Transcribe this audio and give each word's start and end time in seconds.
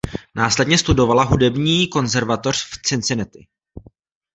Následně 0.35 0.77
studovala 0.77 1.23
hudební 1.23 1.87
konzervatoř 1.87 2.63
v 2.71 2.81
Cincinnati. 2.81 3.47